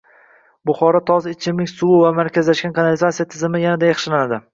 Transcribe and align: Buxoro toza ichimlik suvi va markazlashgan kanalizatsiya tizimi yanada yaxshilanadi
Buxoro 0.69 1.01
toza 1.09 1.33
ichimlik 1.33 1.69
suvi 1.71 1.99
va 2.05 2.09
markazlashgan 2.21 2.73
kanalizatsiya 2.79 3.27
tizimi 3.35 3.63
yanada 3.65 3.93
yaxshilanadi 3.93 4.41